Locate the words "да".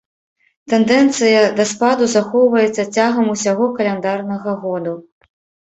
1.59-1.65